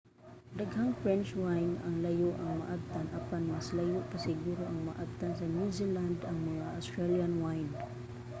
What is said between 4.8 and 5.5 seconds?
maabtan sa